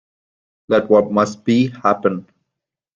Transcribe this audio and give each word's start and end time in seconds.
Let 0.67 0.89
what 0.89 1.11
must 1.11 1.45
be, 1.45 1.67
happen. 1.67 2.25